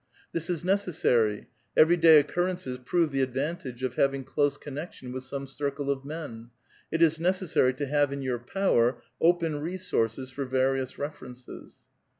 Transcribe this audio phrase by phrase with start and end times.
[0.29, 1.47] ^^ This is necessary;
[1.77, 6.49] every day occurrences prove the advantage of having close connection with some circle of men;
[6.91, 11.81] it is necessarv to have in your power open resources for various references."